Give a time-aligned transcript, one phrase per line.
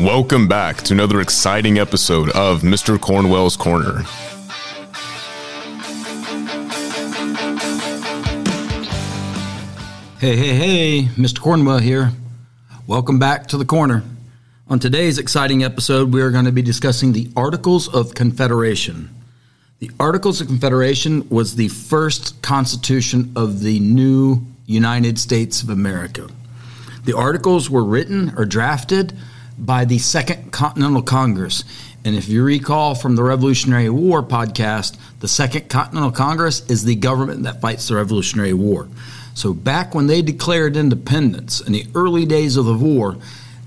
[0.00, 2.98] Welcome back to another exciting episode of Mr.
[2.98, 4.02] Cornwell's Corner.
[10.18, 11.40] Hey, hey, hey, Mr.
[11.40, 12.12] Cornwell here.
[12.86, 14.02] Welcome back to the corner.
[14.68, 19.10] On today's exciting episode, we are going to be discussing the Articles of Confederation.
[19.80, 26.28] The Articles of Confederation was the first constitution of the new United States of America.
[27.04, 29.14] The articles were written or drafted
[29.58, 31.64] by the Second Continental Congress.
[32.04, 36.94] And if you recall from the Revolutionary War podcast, the Second Continental Congress is the
[36.94, 38.88] government that fights the Revolutionary War.
[39.34, 43.16] So, back when they declared independence in the early days of the war,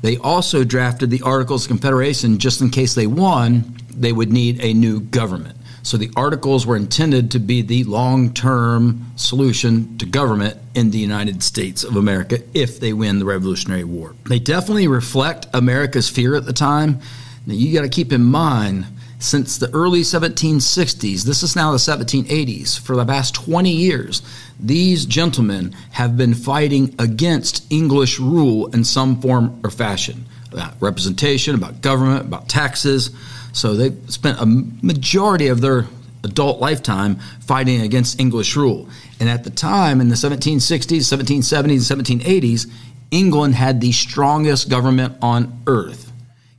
[0.02, 4.61] they also drafted the Articles of Confederation just in case they won, they would need
[4.61, 5.55] a new government.
[5.84, 10.98] So the articles were intended to be the long term solution to government in the
[10.98, 14.16] United States of America if they win the Revolutionary War.
[14.26, 17.00] They definitely reflect America's fear at the time.
[17.46, 18.86] Now you got to keep in mind,
[19.20, 24.22] since the early 1760s, this is now the 1780s, for the past 20 years,
[24.59, 31.56] these gentlemen have been fighting against English rule in some form or fashion about representation,
[31.56, 33.09] about government, about taxes.
[33.54, 35.86] So they spent a majority of their
[36.23, 38.90] adult lifetime fighting against English rule.
[39.20, 42.72] And at the time, in the 1760s, 1770s, 1780s,
[43.12, 46.12] England had the strongest government on earth.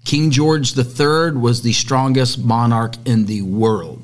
[0.05, 4.03] King George III was the strongest monarch in the world.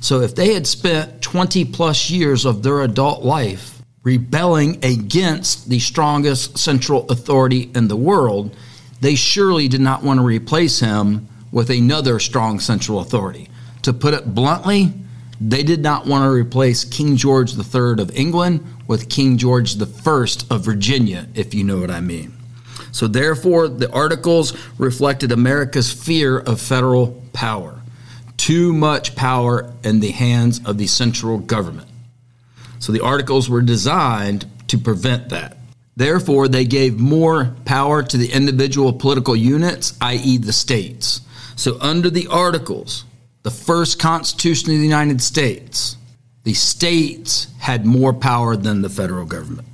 [0.00, 5.78] So if they had spent 20 plus years of their adult life rebelling against the
[5.78, 8.56] strongest central authority in the world,
[9.02, 13.48] they surely did not want to replace him with another strong central authority.
[13.82, 14.92] To put it bluntly,
[15.40, 20.26] they did not want to replace King George III of England with King George I
[20.50, 22.34] of Virginia, if you know what I mean.
[22.92, 27.80] So, therefore, the articles reflected America's fear of federal power.
[28.36, 31.88] Too much power in the hands of the central government.
[32.78, 35.56] So, the articles were designed to prevent that.
[35.96, 41.20] Therefore, they gave more power to the individual political units, i.e., the states.
[41.60, 43.04] So, under the Articles,
[43.42, 45.98] the first Constitution of the United States,
[46.42, 49.68] the states had more power than the federal government.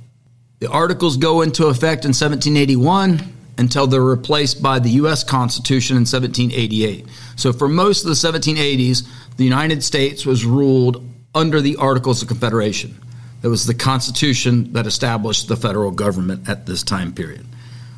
[0.59, 3.21] The Articles go into effect in 1781
[3.57, 5.23] until they're replaced by the U.S.
[5.23, 7.05] Constitution in 1788.
[7.37, 12.27] So, for most of the 1780s, the United States was ruled under the Articles of
[12.27, 12.97] Confederation.
[13.43, 17.45] It was the Constitution that established the federal government at this time period.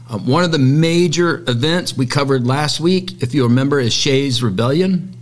[0.10, 4.42] Um, one of the major events we covered last week, if you remember, is Shays'
[4.42, 5.16] Rebellion.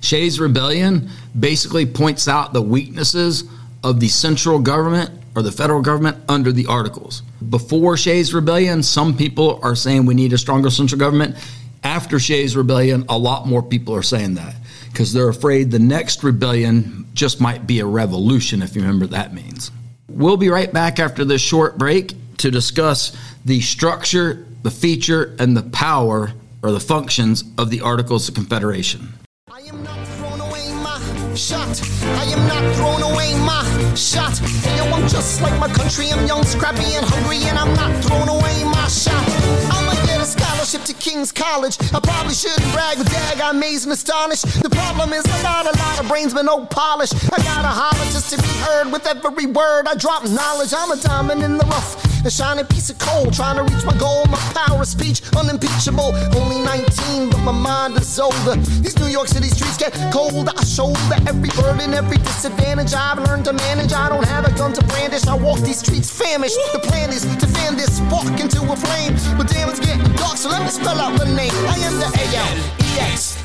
[0.00, 1.08] Shays' Rebellion
[1.38, 3.44] basically points out the weaknesses
[3.84, 7.22] of the central government or the federal government under the Articles.
[7.48, 11.36] Before Shays' Rebellion, some people are saying we need a stronger central government.
[11.84, 14.56] After Shays' Rebellion, a lot more people are saying that
[14.90, 19.10] because they're afraid the next rebellion just might be a revolution, if you remember what
[19.10, 19.70] that means.
[20.08, 25.56] We'll be right back after this short break to discuss the structure, the feature, and
[25.56, 26.32] the power
[26.62, 29.12] or the functions of the Articles of Confederation.
[29.52, 30.98] I am not throwing away my
[31.36, 31.80] shot.
[32.02, 34.38] I am not throwing away my shot.
[34.38, 36.08] Hey, I'm just like my country.
[36.10, 39.28] I'm young, scrappy, and hungry, and I'm not throwing away my shot.
[39.70, 41.76] I'm get a scholarship to King's College.
[41.92, 44.40] I probably shouldn't brag, but dag, amazed and.
[44.40, 47.12] The problem is a lot of brains, but no polish.
[47.12, 49.86] I gotta holler just to be heard with every word.
[49.86, 50.72] I drop knowledge.
[50.74, 53.96] I'm a diamond in the rough a shining piece of coal, trying to reach my
[53.98, 54.24] goal.
[54.26, 56.14] My power of speech, unimpeachable.
[56.36, 58.56] Only 19, but my mind is older.
[58.80, 60.52] These New York City streets get colder.
[60.56, 63.92] I shoulder every burden, every disadvantage I've learned to manage.
[63.92, 65.26] I don't have a gun to brandish.
[65.26, 66.56] I walk these streets famished.
[66.72, 69.14] The plan is to fan this spark into a flame.
[69.36, 71.52] But damn, it's getting dark, so let me spell out the name.
[71.52, 73.44] I am the A-L-E-X-A-N-D.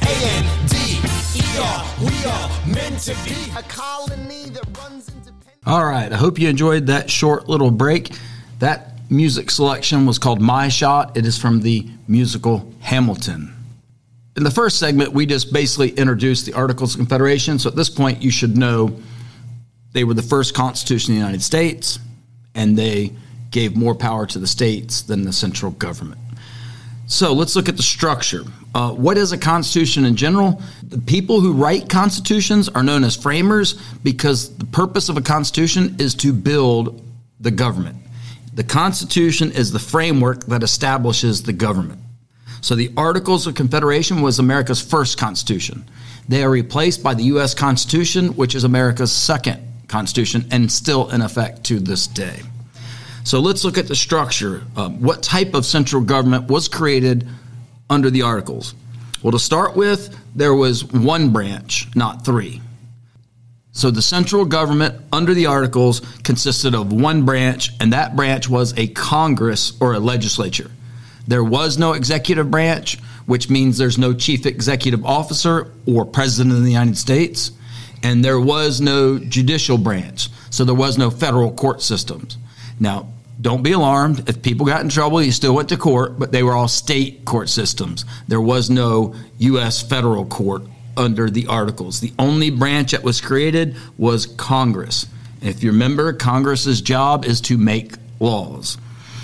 [1.99, 5.57] We are meant to be a colony that runs independent.
[5.65, 8.13] All right, I hope you enjoyed that short little break.
[8.59, 11.17] That music selection was called My Shot.
[11.17, 13.55] It is from the musical Hamilton.
[14.35, 17.57] In the first segment, we just basically introduced the Articles of Confederation.
[17.57, 18.97] So at this point, you should know
[19.93, 21.99] they were the first Constitution of the United States,
[22.53, 23.11] and they
[23.51, 26.21] gave more power to the states than the central government.
[27.07, 28.43] So let's look at the structure.
[28.75, 30.61] Uh, what is a constitution in general?
[30.83, 33.73] The people who write constitutions are known as framers
[34.03, 37.03] because the purpose of a constitution is to build
[37.39, 37.97] the government.
[38.53, 41.99] The Constitution is the framework that establishes the government.
[42.61, 45.85] So the Articles of Confederation was America's first Constitution.
[46.27, 47.53] They are replaced by the U.S.
[47.53, 52.39] Constitution, which is America's second Constitution and still in effect to this day.
[53.23, 54.63] So let's look at the structure.
[54.75, 57.27] Um, what type of central government was created
[57.89, 58.75] under the Articles?
[59.21, 62.61] Well, to start with, there was one branch, not three.
[63.79, 68.77] So the central government under the Articles consisted of one branch, and that branch was
[68.77, 70.69] a Congress or a legislature.
[71.29, 76.63] There was no executive branch, which means there's no chief executive officer or president of
[76.63, 77.51] the United States,
[78.03, 82.37] and there was no judicial branch, so there was no federal court systems.
[82.81, 83.07] Now,
[83.39, 84.27] don't be alarmed.
[84.27, 87.23] If people got in trouble, you still went to court, but they were all state
[87.23, 88.03] court systems.
[88.27, 89.81] There was no U.S.
[89.81, 90.63] federal court
[90.99, 91.99] under the Articles.
[92.01, 95.07] The only branch that was created was Congress.
[95.41, 98.77] If you remember, Congress's job is to make laws.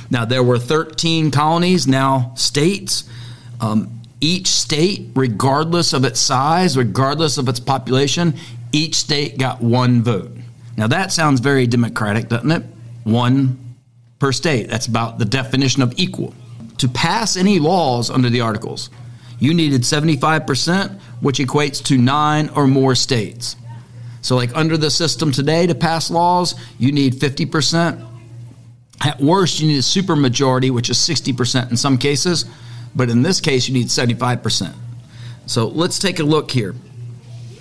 [0.10, 3.04] Now, there were 13 colonies, now states.
[3.60, 8.36] Um, each state, regardless of its size, regardless of its population,
[8.72, 10.31] each state got one vote.
[10.77, 12.63] Now, that sounds very democratic, doesn't it?
[13.04, 13.75] One
[14.19, 14.69] per state.
[14.69, 16.33] That's about the definition of equal.
[16.80, 18.89] To pass any laws under the Articles,
[19.40, 23.56] you needed 75%, which equates to nine or more states.
[24.22, 28.04] So, like under the system today to pass laws, you need 50%.
[29.04, 32.46] At worst, you need a supermajority, which is 60% in some cases,
[32.96, 34.74] but in this case, you need 75%.
[35.46, 36.74] So, let's take a look here.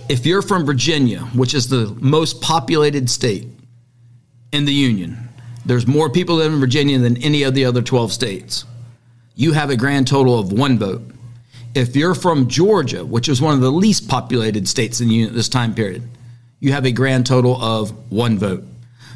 [0.09, 3.47] If you're from Virginia, which is the most populated state
[4.53, 5.29] in the Union,
[5.67, 8.65] there's more people live in Virginia than any of the other 12 states.
[9.35, 11.14] You have a grand total of one vote.
[11.75, 15.31] If you're from Georgia, which is one of the least populated states in the Union
[15.31, 16.03] at this time period,
[16.61, 18.65] you have a grand total of one vote.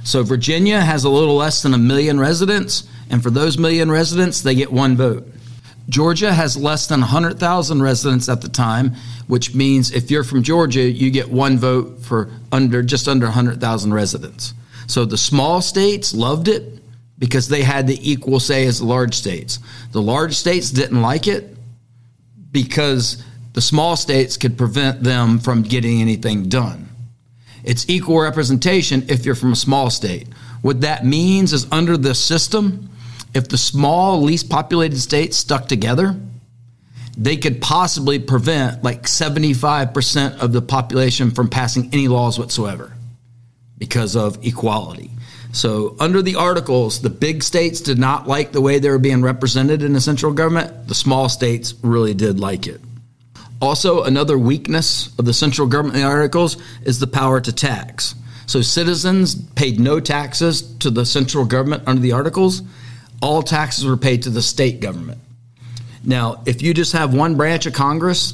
[0.03, 4.41] So Virginia has a little less than a million residents, and for those million residents,
[4.41, 5.27] they get one vote.
[5.89, 8.95] Georgia has less than 100,000 residents at the time,
[9.29, 13.95] which means if you're from Georgia, you get one vote for under just under 100,000
[13.95, 14.53] residents.
[14.87, 16.83] So the small states loved it
[17.19, 19.61] because they had the equal say as the large states.
[19.93, 21.58] The large states didn't like it
[22.51, 23.23] because
[23.53, 26.89] the small states could prevent them from getting anything done.
[27.65, 30.29] It's equal representation if you're from a small state.
[30.63, 32.89] What that means is under the system,
[33.35, 36.17] if the small, least populated states stuck together,
[37.17, 42.93] they could possibly prevent like 75% of the population from passing any laws whatsoever
[43.77, 45.11] because of equality.
[45.59, 49.23] So, under the articles, the big states did not like the way they were being
[49.23, 50.87] represented in the central government.
[50.87, 52.81] The small states really did like it.
[53.61, 58.15] Also, another weakness of the central government articles is the power to tax.
[58.47, 62.63] So, citizens paid no taxes to the central government under the articles.
[63.21, 65.19] All taxes were paid to the state government.
[66.05, 68.33] Now, if you just have one branch of Congress,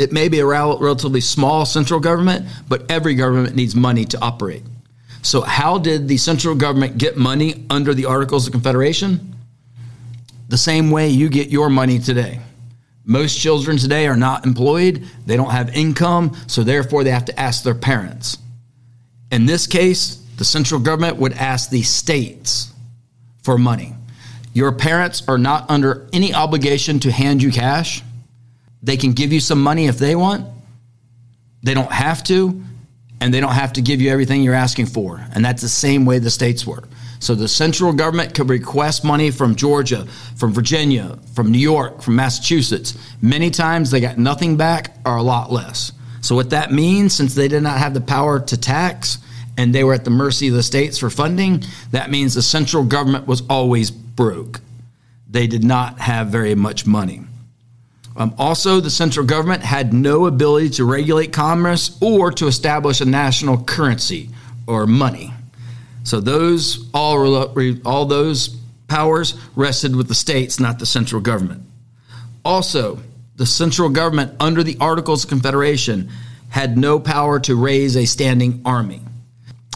[0.00, 4.64] it may be a relatively small central government, but every government needs money to operate.
[5.22, 9.34] So, how did the central government get money under the Articles of Confederation?
[10.48, 12.40] The same way you get your money today.
[13.04, 17.38] Most children today are not employed, they don't have income, so therefore they have to
[17.38, 18.38] ask their parents.
[19.30, 22.72] In this case, the central government would ask the states
[23.42, 23.94] for money.
[24.52, 28.02] Your parents are not under any obligation to hand you cash.
[28.82, 30.46] They can give you some money if they want.
[31.62, 32.62] They don't have to,
[33.20, 35.24] and they don't have to give you everything you're asking for.
[35.34, 36.88] And that's the same way the states work.
[37.20, 40.06] So the central government could request money from Georgia,
[40.36, 42.96] from Virginia, from New York, from Massachusetts.
[43.20, 45.92] Many times they got nothing back or a lot less.
[46.22, 49.18] So what that means, since they did not have the power to tax
[49.58, 52.84] and they were at the mercy of the states for funding, that means the central
[52.84, 54.60] government was always broke.
[55.28, 57.22] They did not have very much money.
[58.16, 63.04] Um, also, the central government had no ability to regulate commerce or to establish a
[63.04, 64.30] national currency
[64.66, 65.32] or money.
[66.02, 68.48] So those all all those
[68.88, 71.62] powers rested with the states, not the central government.
[72.44, 72.98] Also,
[73.36, 76.10] the central government under the Articles of Confederation
[76.48, 79.00] had no power to raise a standing army.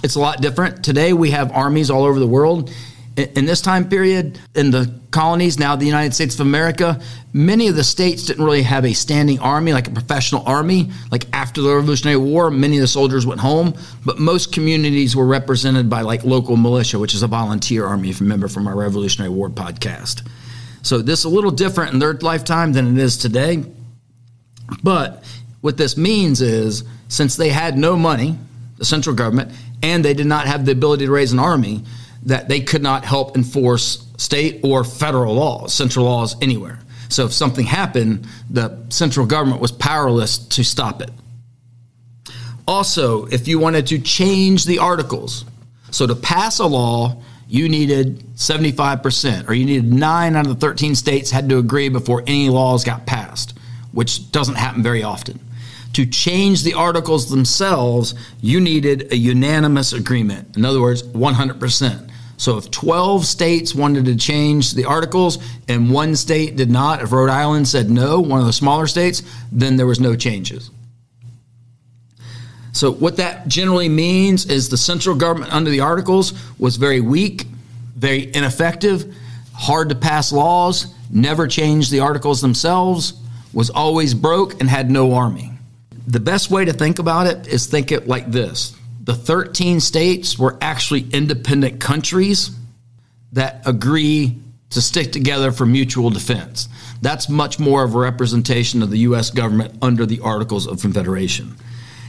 [0.02, 0.84] It's a lot different.
[0.84, 2.70] Today we have armies all over the world
[3.16, 7.00] in this time period in the colonies now the united states of america
[7.34, 10.90] many of the states didn't really have a standing army like a professional army.
[11.10, 15.26] Like after the revolutionary war many of the soldiers went home but most communities were
[15.26, 18.76] represented by like local militia which is a volunteer army if you remember from our
[18.76, 20.26] revolutionary war podcast.
[20.82, 23.64] So this is a little different in their lifetime than it is today.
[24.82, 25.24] But
[25.60, 28.38] what this means is since they had no money
[28.78, 29.52] the central government
[29.82, 31.84] and they did not have the ability to raise an army
[32.26, 36.78] that they could not help enforce state or federal laws, central laws anywhere.
[37.08, 41.10] So if something happened, the central government was powerless to stop it.
[42.66, 45.44] Also, if you wanted to change the articles,
[45.90, 50.66] so to pass a law, you needed 75%, or you needed nine out of the
[50.66, 53.56] 13 states had to agree before any laws got passed,
[53.92, 55.38] which doesn't happen very often.
[55.92, 60.56] To change the articles themselves, you needed a unanimous agreement.
[60.56, 62.10] In other words, 100%.
[62.36, 65.38] So if 12 states wanted to change the articles
[65.68, 69.22] and one state did not, if Rhode Island said no, one of the smaller states,
[69.52, 70.70] then there was no changes.
[72.72, 77.46] So what that generally means is the central government under the articles was very weak,
[77.94, 79.14] very ineffective,
[79.54, 83.14] hard to pass laws, never changed the articles themselves,
[83.52, 85.52] was always broke and had no army.
[86.08, 90.38] The best way to think about it is think it like this the 13 states
[90.38, 92.50] were actually independent countries
[93.32, 94.38] that agree
[94.70, 96.68] to stick together for mutual defense.
[97.02, 99.30] That's much more of a representation of the U.S.
[99.30, 101.54] government under the Articles of Confederation.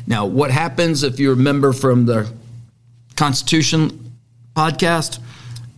[0.07, 2.31] Now, what happens if you remember from the
[3.15, 4.13] Constitution
[4.55, 5.19] podcast?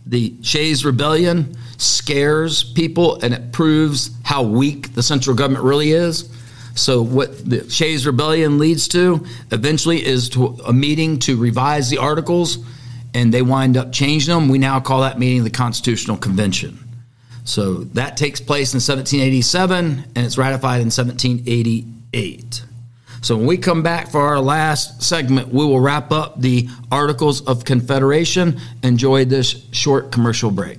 [0.06, 6.30] The Shays Rebellion scares people and it proves how weak the central government really is.
[6.78, 11.98] So what the Shays Rebellion leads to eventually is to a meeting to revise the
[11.98, 12.58] articles,
[13.14, 14.48] and they wind up changing them.
[14.48, 16.78] We now call that meeting the Constitutional Convention.
[17.44, 22.64] So that takes place in 1787, and it's ratified in 1788.
[23.22, 27.40] So when we come back for our last segment, we will wrap up the Articles
[27.46, 28.60] of Confederation.
[28.84, 30.78] Enjoy this short commercial break.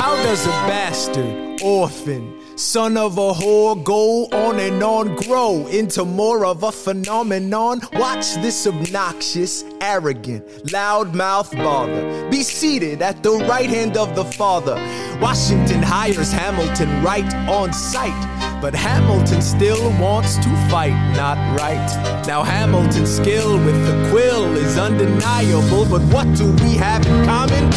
[0.00, 6.04] How does a bastard, orphan, Son of a whore, go on and on, grow into
[6.04, 7.80] more of a phenomenon.
[7.94, 12.30] Watch this obnoxious, arrogant, loudmouth bother.
[12.30, 14.74] Be seated at the right hand of the Father.
[15.20, 18.60] Washington hires Hamilton right on sight.
[18.60, 22.24] But Hamilton still wants to fight, not right.
[22.26, 27.68] Now, Hamilton's skill with the quill is undeniable, but what do we have in common?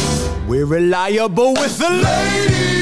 [0.46, 2.77] We're reliable with the ladies.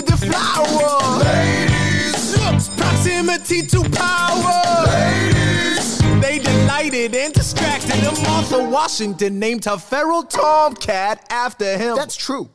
[0.00, 1.18] There are so many to deflower.
[1.24, 2.38] Ladies.
[2.38, 4.86] Looks, proximity to power.
[4.86, 5.98] Ladies.
[6.20, 7.92] They delighted and distracted.
[7.92, 11.96] And Martha Washington named her feral tomcat after him.
[11.96, 12.50] That's true.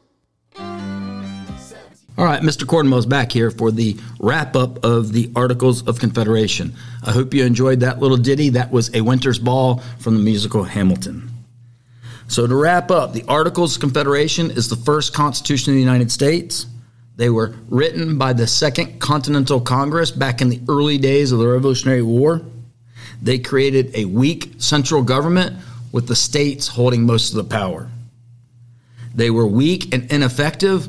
[2.17, 2.67] All right, Mr.
[2.67, 6.73] Cornwell's back here for the wrap up of the Articles of Confederation.
[7.05, 8.49] I hope you enjoyed that little ditty.
[8.49, 11.29] That was A Winter's Ball from the musical Hamilton.
[12.27, 16.11] So, to wrap up, the Articles of Confederation is the first Constitution of the United
[16.11, 16.65] States.
[17.19, 21.49] They were written by the Second Continental Congress back in the early days of the
[21.49, 22.41] Revolutionary War.
[23.21, 25.57] They created a weak central government
[25.91, 27.91] with the states holding most of the power.
[29.13, 30.87] They were weak and ineffective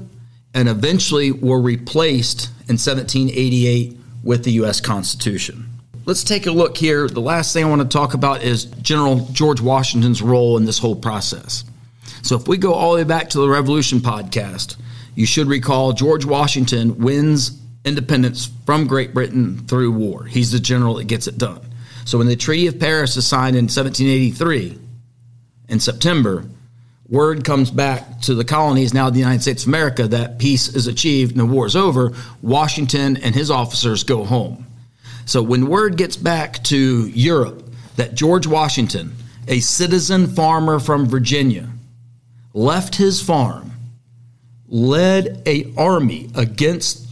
[0.55, 4.81] and eventually were replaced in 1788 with the U.S.
[4.81, 5.69] Constitution.
[6.07, 7.09] Let's take a look here.
[7.09, 10.79] The last thing I want to talk about is General George Washington's role in this
[10.79, 11.65] whole process.
[12.23, 14.77] So, if we go all the way back to the Revolution podcast,
[15.21, 20.25] you should recall George Washington wins independence from Great Britain through war.
[20.25, 21.61] He's the general that gets it done.
[22.07, 24.79] So, when the Treaty of Paris is signed in 1783
[25.69, 26.47] in September,
[27.07, 30.87] word comes back to the colonies, now the United States of America, that peace is
[30.87, 32.13] achieved and the war is over.
[32.41, 34.65] Washington and his officers go home.
[35.27, 37.63] So when word gets back to Europe
[37.97, 39.15] that George Washington,
[39.49, 41.69] a citizen farmer from Virginia,
[42.55, 43.70] left his farm,
[44.71, 47.07] led a army against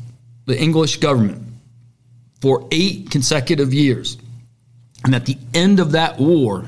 [0.46, 1.42] the English government
[2.40, 4.16] for eight consecutive years,
[5.04, 6.64] and at the end of that war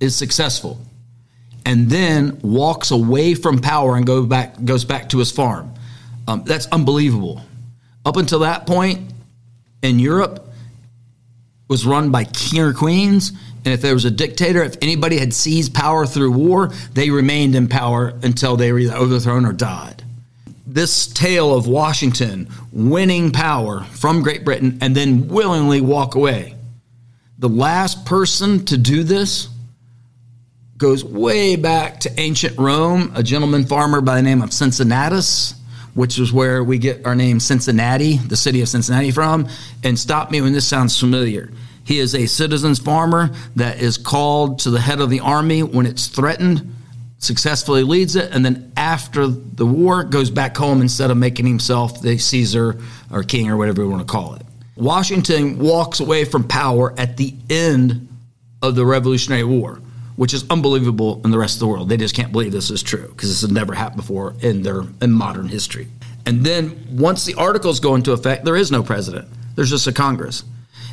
[0.00, 0.80] is successful
[1.66, 5.72] and then walks away from power and goes back goes back to his farm.
[6.26, 7.42] Um, that's unbelievable.
[8.04, 9.12] Up until that point,
[9.82, 10.48] in Europe,
[11.68, 13.32] was run by king or queens,
[13.64, 17.54] and if there was a dictator, if anybody had seized power through war, they remained
[17.54, 20.02] in power until they were either overthrown or died.
[20.66, 26.54] This tale of Washington winning power from Great Britain and then willingly walk away.
[27.38, 29.48] The last person to do this
[30.78, 35.54] goes way back to ancient Rome, a gentleman farmer by the name of Cincinnatus,
[35.94, 39.48] which is where we get our name Cincinnati, the city of Cincinnati, from.
[39.84, 41.50] And stop me when this sounds familiar.
[41.90, 45.86] He is a citizen's farmer that is called to the head of the army when
[45.86, 46.72] it's threatened,
[47.18, 52.00] successfully leads it, and then after the war goes back home instead of making himself
[52.00, 52.80] the Caesar
[53.10, 54.42] or king or whatever you want to call it.
[54.76, 58.06] Washington walks away from power at the end
[58.62, 59.80] of the Revolutionary War
[60.14, 61.88] which is unbelievable in the rest of the world.
[61.88, 64.82] They just can't believe this is true because this has never happened before in their
[65.00, 65.88] in modern history.
[66.26, 69.28] And then once the articles go into effect, there is no president.
[69.56, 70.44] There's just a Congress.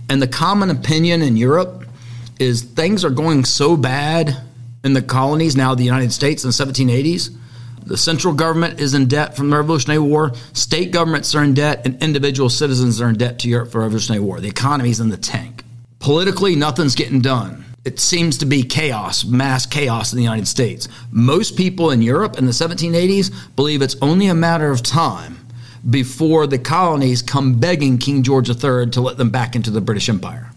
[0.10, 1.86] And the common opinion in Europe
[2.40, 4.38] is things are going so bad
[4.84, 7.36] in the colonies now, the United States in the 1780s.
[7.86, 10.34] The central government is in debt from the Revolutionary War.
[10.54, 13.86] State governments are in debt, and individual citizens are in debt to Europe for the
[13.86, 14.40] Revolutionary War.
[14.40, 15.64] The economy's in the tank.
[16.00, 17.64] Politically, nothing's getting done.
[17.86, 20.90] It seems to be chaos, mass chaos in the United States.
[21.12, 25.47] Most people in Europe in the 1780s believe it's only a matter of time
[25.90, 30.10] before the colonies come begging King George III to let them back into the British
[30.10, 30.52] Empire.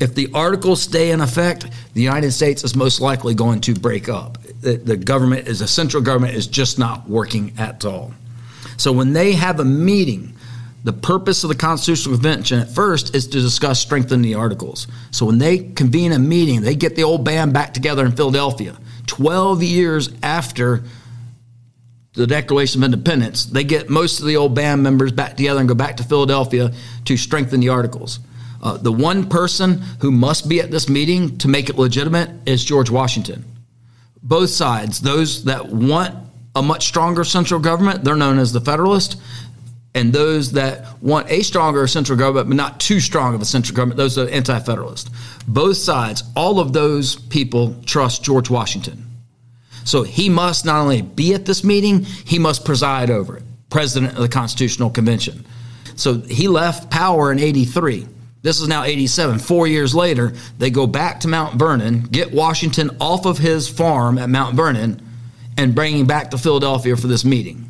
[0.00, 4.08] If the articles stay in effect, the United States is most likely going to break
[4.08, 4.38] up.
[4.60, 8.12] The, the government is a central government is just not working at all.
[8.76, 10.34] So when they have a meeting,
[10.84, 14.86] the purpose of the Constitutional Convention at first is to discuss strengthening the articles.
[15.10, 18.76] So when they convene a meeting, they get the old band back together in Philadelphia.
[19.06, 20.84] 12 years after
[22.18, 25.68] the Declaration of Independence, they get most of the old band members back together and
[25.68, 26.72] go back to Philadelphia
[27.04, 28.18] to strengthen the articles.
[28.60, 32.64] Uh, the one person who must be at this meeting to make it legitimate is
[32.64, 33.44] George Washington.
[34.20, 36.12] Both sides, those that want
[36.56, 39.20] a much stronger central government, they're known as the Federalist,
[39.94, 43.76] and those that want a stronger central government, but not too strong of a central
[43.76, 45.08] government, those are anti Federalist.
[45.46, 49.07] Both sides, all of those people trust George Washington.
[49.88, 54.12] So he must not only be at this meeting, he must preside over it, president
[54.12, 55.46] of the Constitutional Convention.
[55.96, 58.06] So he left power in 83.
[58.42, 59.38] This is now 87.
[59.38, 64.18] Four years later, they go back to Mount Vernon, get Washington off of his farm
[64.18, 65.00] at Mount Vernon,
[65.56, 67.66] and bring him back to Philadelphia for this meeting.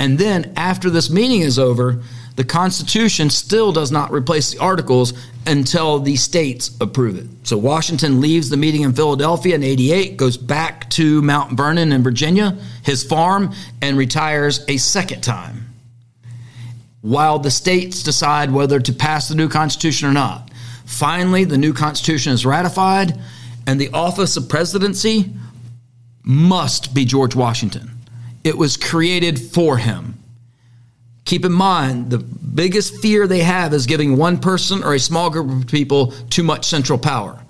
[0.00, 2.02] And then, after this meeting is over,
[2.34, 5.12] the Constitution still does not replace the Articles
[5.46, 7.26] until the states approve it.
[7.44, 12.02] So Washington leaves the meeting in Philadelphia in 88, goes back to Mount Vernon in
[12.02, 15.66] Virginia, his farm, and retires a second time
[17.06, 20.50] while the states decide whether to pass the new Constitution or not.
[20.86, 23.16] Finally, the new Constitution is ratified,
[23.64, 25.32] and the office of presidency
[26.24, 27.92] must be George Washington.
[28.42, 30.18] It was created for him.
[31.26, 35.28] Keep in mind, the biggest fear they have is giving one person or a small
[35.28, 37.42] group of people too much central power.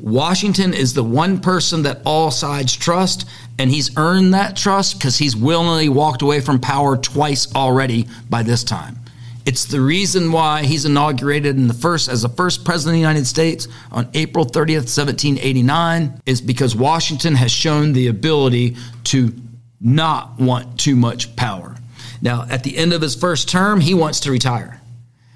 [0.00, 3.28] Washington is the one person that all sides trust,
[3.58, 8.42] and he's earned that trust because he's willingly walked away from power twice already by
[8.42, 8.96] this time.
[9.44, 13.08] It's the reason why he's inaugurated in the first as the first president of the
[13.08, 19.34] United States on April 30th, 1789, is because Washington has shown the ability to
[19.78, 21.76] not want too much power.
[22.22, 24.80] Now, at the end of his first term, he wants to retire.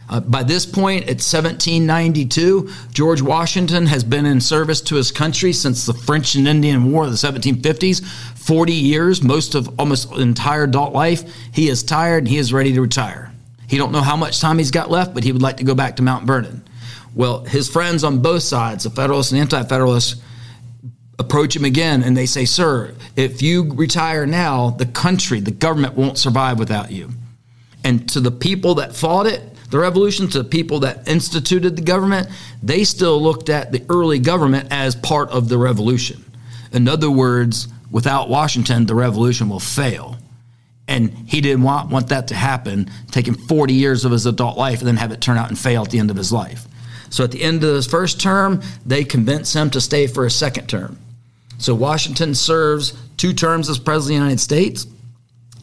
[0.09, 2.69] Uh, by this point, at 1792.
[2.93, 7.05] George Washington has been in service to his country since the French and Indian War
[7.05, 11.23] of the 1750s, 40 years, most of almost entire adult life.
[11.53, 13.33] He is tired and he is ready to retire.
[13.67, 15.75] He don't know how much time he's got left, but he would like to go
[15.75, 16.63] back to Mount Vernon.
[17.15, 20.21] Well, his friends on both sides, the Federalists and Anti-Federalists,
[21.19, 25.95] approach him again and they say, Sir, if you retire now, the country, the government
[25.95, 27.11] won't survive without you.
[27.85, 31.83] And to the people that fought it, the revolution, to the people that instituted the
[31.83, 32.29] government,
[32.63, 36.25] they still looked at the early government as part of the revolution.
[36.73, 40.17] In other words, without Washington, the revolution will fail.
[40.87, 44.81] And he didn't want, want that to happen, taking 40 years of his adult life
[44.81, 46.67] and then have it turn out and fail at the end of his life.
[47.11, 50.31] So at the end of his first term, they convince him to stay for a
[50.31, 50.99] second term.
[51.65, 54.87] So Washington serves two terms as president of the United States.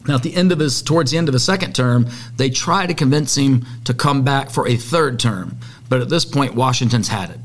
[0.08, 2.88] Now, at the end of his, towards the end of his second term, they try
[2.88, 5.58] to convince him to come back for a third term.
[5.88, 7.38] But at this point, Washington's had it.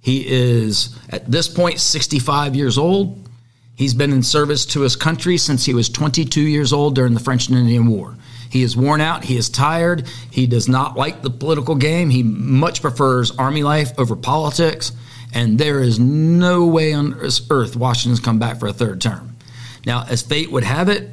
[0.00, 3.28] He is, at this point, 65 years old.
[3.74, 7.20] He's been in service to his country since he was 22 years old during the
[7.20, 8.16] French and Indian War.
[8.50, 9.24] He is worn out.
[9.24, 10.06] He is tired.
[10.30, 12.10] He does not like the political game.
[12.10, 14.92] He much prefers army life over politics
[15.34, 17.14] and there is no way on
[17.50, 19.36] earth Washington's come back for a third term.
[19.84, 21.10] Now, as fate would have it,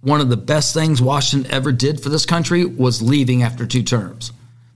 [0.00, 3.82] one of the best things Washington ever did for this country was leaving after two
[3.82, 4.32] terms.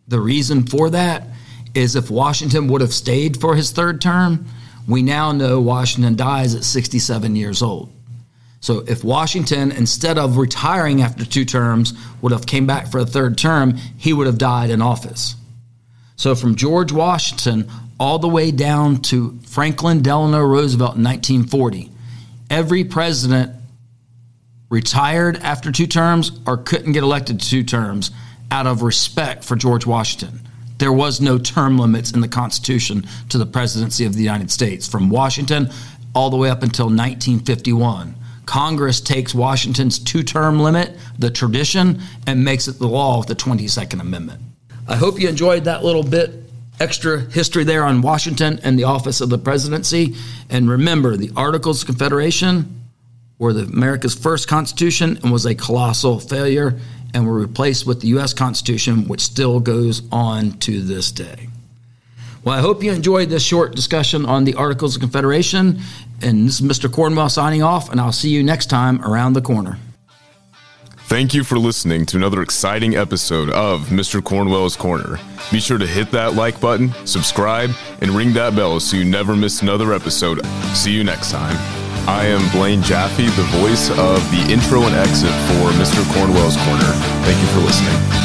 [0.09, 1.29] The reason for that
[1.75, 4.47] is if Washington would have stayed for his third term,
[4.89, 7.93] we now know Washington dies at 67 years old.
[8.61, 13.07] So if Washington, instead of retiring after two terms, would have came back for a
[13.07, 15.35] third term, he would have died in office.
[16.17, 17.69] So from George Washington
[18.03, 21.89] all the way down to Franklin Delano Roosevelt in 1940.
[22.51, 23.55] Every president
[24.71, 28.11] retired after two terms or couldn't get elected two terms
[28.51, 30.41] out of respect for George Washington.
[30.79, 34.89] There was no term limits in the Constitution to the presidency of the United States
[34.89, 35.71] from Washington
[36.13, 38.17] all the way up until 1951.
[38.47, 43.37] Congress takes Washington's two term limit, the tradition, and makes it the law of the
[43.37, 44.43] 22nd Amendment.
[44.89, 46.42] I hope you enjoyed that little bit
[46.83, 50.17] extra history there on Washington and the office of the presidency.
[50.51, 52.83] And remember, the Articles of Confederation
[53.39, 56.79] were the America's first constitution and was a colossal failure
[57.15, 58.35] and were replaced with the U.S.
[58.35, 61.49] Constitution, which still goes on to this day.
[62.43, 65.81] Well, I hope you enjoyed this short discussion on the Articles of Confederation.
[66.21, 66.91] And this is Mr.
[66.91, 69.79] Cornwell signing off, and I'll see you next time around the corner.
[71.07, 74.25] Thank you for listening to another exciting episode of Mr.
[74.25, 75.19] Cornwell's Corner.
[75.51, 79.37] Be sure to hit that like button, subscribe, and ring that bell so you never
[79.37, 80.45] miss another episode.
[80.75, 81.57] See you next time.
[82.09, 86.03] I am Blaine Jaffe, the voice of the intro and exit for Mr.
[86.15, 86.93] Cornwell's Corner.
[87.25, 88.23] Thank you for listening.